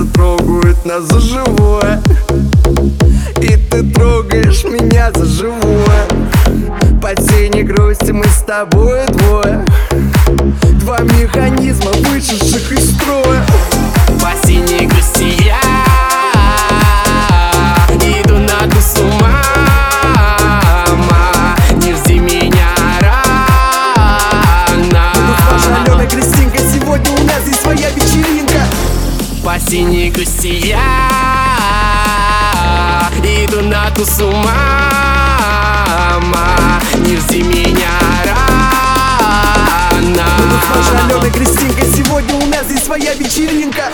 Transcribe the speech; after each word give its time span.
сердце 0.00 0.12
трогают 0.12 0.84
нас 0.84 1.04
за 1.04 1.20
живое. 1.20 2.02
И 3.40 3.56
ты 3.70 3.82
трогаешь 3.92 4.64
меня 4.64 5.10
за 5.12 5.24
живое. 5.26 6.06
Под 7.00 7.20
синей 7.22 7.62
грусти 7.62 8.12
мы 8.12 8.24
с 8.24 8.42
тобой 8.42 9.06
двое. 9.08 9.64
Два 10.80 11.00
механизма, 11.00 11.90
вышедших 11.92 12.72
из 12.72 12.94
строя 12.94 13.29
По 29.70 29.76
синей 29.76 30.10
грусти 30.10 30.66
я 30.66 30.80
Иду 33.22 33.60
на 33.62 33.88
ту 33.92 34.04
с 34.04 34.20
ума 34.20 34.52
ма. 36.22 36.80
Не 37.06 37.16
жди 37.16 37.42
меня 37.44 37.88
рано 39.94 40.24
Госпожа 40.50 41.04
Алена 41.06 41.30
Кристинка, 41.30 41.82
сегодня 41.86 42.34
у 42.34 42.46
нас 42.46 42.66
здесь 42.66 42.82
своя 42.82 43.14
вечеринка 43.14 43.92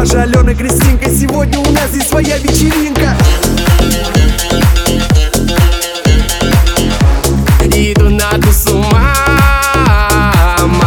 Тут 0.00 0.08
Машей 0.08 0.22
Аленой 0.22 0.54
Кристинкой. 0.54 1.14
Сегодня 1.14 1.58
у 1.58 1.70
нас 1.72 1.90
здесь 1.90 2.08
своя 2.08 2.38
вечеринка. 2.38 3.14
Иду 7.66 8.08
на 8.08 8.30
ту 8.40 8.50
с 8.50 8.66
ума 8.68 9.14
ма. 10.64 10.86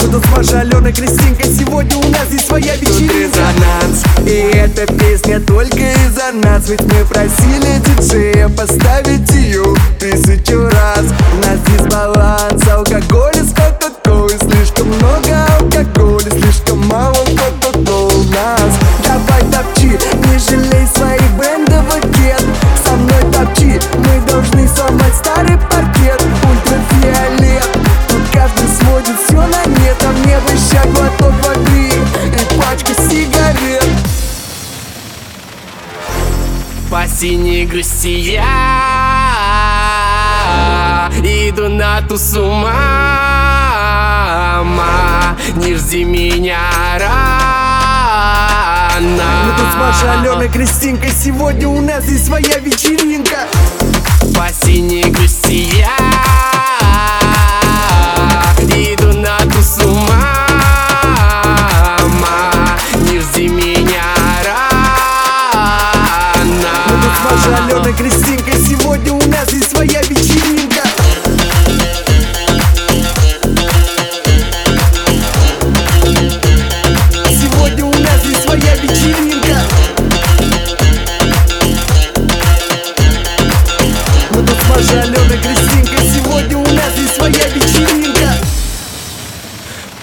Мы 0.00 0.08
тут 0.10 0.24
с 0.24 0.30
Машей 0.30 0.60
Аленой 0.62 0.92
Кристинкой. 0.92 1.46
Сегодня 1.46 1.96
у 1.96 2.08
нас 2.08 2.26
здесь 2.28 2.44
своя 2.44 2.74
вечеринка. 2.74 3.14
резонанс 3.14 4.02
И 4.26 4.50
эта 4.56 4.92
песня 4.94 5.38
только 5.38 5.78
из-за 5.78 6.32
нас. 6.32 6.68
Ведь 6.68 6.82
мы 6.82 7.04
просили 7.04 7.80
диджея 7.86 8.48
поставить 8.48 9.30
ее 9.30 9.76
тысячу 10.00 10.64
раз. 10.64 11.04
У 11.34 11.46
нас 11.46 11.60
дисбаланс 11.68 12.66
Алкоголь 12.66 13.36
из 13.36 13.53
Мало 16.94 17.24
кока-колы 17.26 18.14
у 18.14 18.22
нас. 18.30 18.78
Давай 19.02 19.42
топчи, 19.50 19.98
не 20.28 20.38
жалей 20.38 20.86
своих 20.86 21.28
брендовых 21.32 22.02
кед 22.02 22.44
Со 22.84 22.92
мной 22.92 23.20
топчи, 23.32 23.80
мы 23.96 24.20
должны 24.28 24.68
сломать 24.68 25.16
старый 25.16 25.58
паркет. 25.58 26.22
Ультрафиолет 26.48 27.68
Тут 28.08 28.22
каждый 28.32 28.68
сводит 28.68 29.16
все 29.26 29.34
на 29.34 29.64
нет. 29.80 29.96
А 30.04 30.12
мне 30.12 30.38
бы 30.38 30.56
ща 30.56 30.84
глоток 30.84 31.34
воды 31.44 31.88
И 31.88 32.44
пачка 32.60 32.94
сигарет. 33.10 33.90
По 36.92 37.08
синей 37.08 37.66
грусти 37.66 38.20
я 38.20 38.44
Иду 41.24 41.68
на 41.68 42.02
ту 42.02 42.16
с 42.16 42.36
ума 42.36 43.13
ма. 44.64 45.36
Не 45.56 45.74
жди 45.76 46.04
меня 46.04 46.58
рано 46.98 48.24
Мы 49.46 49.52
тут 49.58 49.66
с 49.72 49.76
Машей 49.76 50.10
Аленой 50.10 50.48
Кристинкой 50.48 51.10
Сегодня 51.10 51.68
у 51.68 51.80
нас 51.80 52.04
здесь 52.04 52.26
своя 52.26 52.58
вечеринка 52.58 53.46
По 54.34 54.48
синей 54.64 55.10
грусти 55.10 55.76
я 55.76 56.43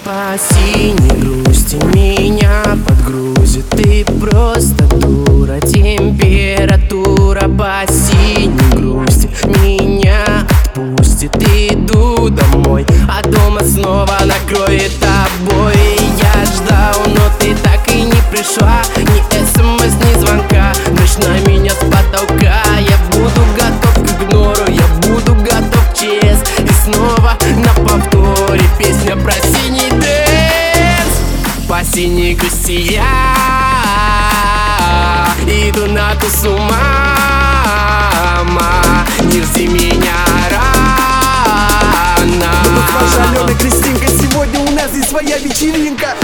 По 0.04 0.36
синей 0.36 1.20
грусти 1.20 1.76
меня 1.94 2.76
подгрузит. 2.86 3.68
Ты 3.70 4.04
просто 4.20 4.84
дура 4.96 5.60
Температура 5.60 7.48
по 7.48 7.84
синей 7.86 8.74
грусти 8.74 9.30
Меня 9.62 10.44
отпустит. 10.64 11.36
Иду 11.36 12.28
домой 12.30 12.84
А 13.08 13.22
дома 13.22 13.60
снова 13.60 14.18
накроет 14.24 14.90
тобой 14.98 15.71
Синей 31.92 32.34
грусти 32.34 32.72
я 32.72 33.04
Иду 35.46 35.86
на 35.88 36.14
ту 36.14 36.26
с 36.26 36.46
ума 36.46 36.78
ма. 38.44 39.04
Не 39.24 39.42
жди 39.42 39.66
меня 39.66 40.14
рано 40.50 41.12
с 42.16 43.02
Машей 43.02 43.24
Аленой 43.28 43.54
Кристинкой 43.56 44.08
Сегодня 44.08 44.60
у 44.60 44.70
нас 44.70 44.90
здесь 44.90 45.06
своя 45.06 45.36
вечеринка 45.36 46.16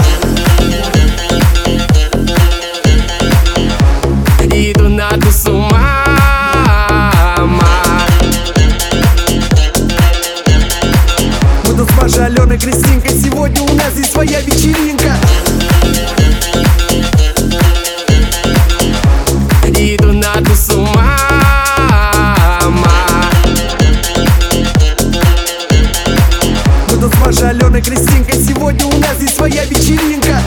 Машей 12.49 12.57
Аленой 12.57 12.57
Кристинкой 12.57 13.11
Сегодня 13.11 13.61
у 13.61 13.73
нас 13.75 13.93
здесь 13.93 14.11
своя 14.11 14.41
вечеринка. 14.41 15.13
Иду 19.67 20.13
на 20.13 20.33
ту 20.43 20.55
с 20.55 20.69
ума 20.71 21.15
Машей 27.23 27.49
Аленой 27.49 27.81
Кристинкой 27.83 28.43
Сегодня 28.43 28.85
у 28.87 28.97
нас 28.97 29.17
здесь 29.17 29.35
своя 29.35 29.63
вечеринка 29.65 30.41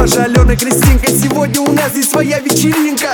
Машей 0.00 0.24
Аленой 0.24 0.56
Кристинкой 0.56 1.14
Сегодня 1.14 1.60
у 1.60 1.72
нас 1.72 1.90
здесь 1.90 2.08
своя 2.08 2.40
вечеринка 2.40 3.10